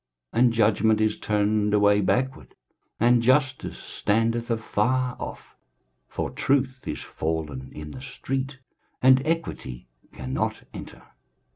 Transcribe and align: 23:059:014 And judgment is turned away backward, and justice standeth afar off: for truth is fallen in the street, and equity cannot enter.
23:059:014 0.33 0.39
And 0.43 0.53
judgment 0.53 1.01
is 1.01 1.19
turned 1.19 1.73
away 1.75 2.01
backward, 2.01 2.55
and 2.99 3.21
justice 3.21 3.77
standeth 3.77 4.49
afar 4.49 5.15
off: 5.19 5.55
for 6.07 6.31
truth 6.31 6.87
is 6.87 7.01
fallen 7.01 7.71
in 7.71 7.91
the 7.91 8.01
street, 8.01 8.57
and 9.03 9.21
equity 9.27 9.89
cannot 10.11 10.63
enter. 10.73 11.03